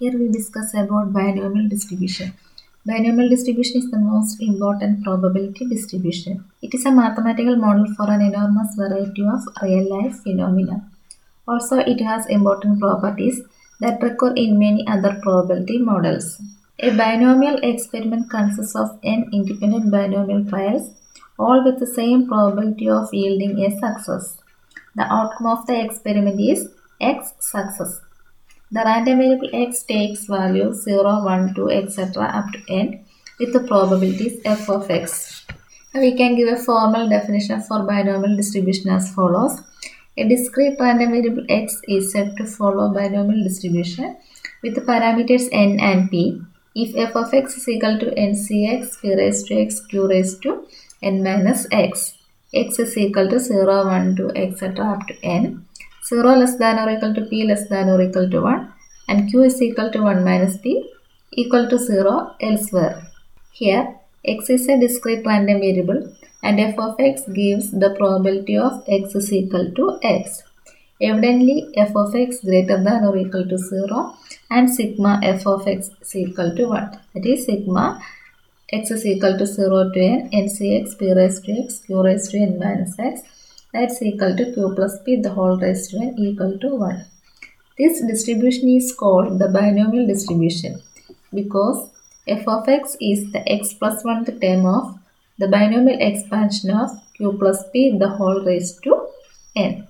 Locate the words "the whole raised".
85.26-85.90, 97.98-98.82